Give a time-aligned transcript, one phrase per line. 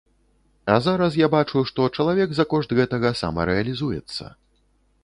[0.75, 4.37] А зараз я бачу, што чалавек за кошт гэтага самарэалізуецца.